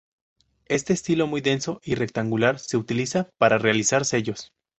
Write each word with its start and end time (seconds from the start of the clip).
Este 0.65 0.93
estilo 0.93 1.27
muy 1.27 1.41
denso 1.41 1.79
y 1.83 1.93
rectangular 1.93 2.57
se 2.57 2.75
utiliza 2.75 3.29
para 3.37 3.59
realizar 3.59 4.03
sellos. 4.03 4.51